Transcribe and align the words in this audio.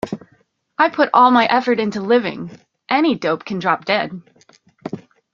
I 0.79 0.89
put 0.89 1.11
all 1.13 1.29
my 1.29 1.45
effort 1.45 1.79
into 1.79 2.01
living; 2.01 2.49
any 2.89 3.13
dope 3.13 3.45
can 3.45 3.59
drop 3.59 3.85
dead. 3.85 4.23